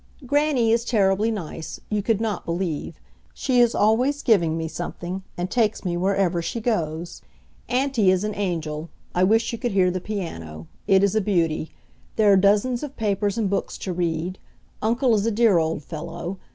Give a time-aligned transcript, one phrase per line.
[0.25, 1.79] Grannie is terribly nice.
[1.91, 2.99] You could not believe.
[3.35, 7.21] She is always giving me something, and takes me wherever she goes.
[7.69, 8.89] Auntie is an angel.
[9.13, 10.65] I wish you could hear the piano.
[10.87, 11.69] It is a beauty.
[12.15, 14.39] There are dozens of papers and books to read.
[14.81, 16.39] Uncle is a dear old fellow.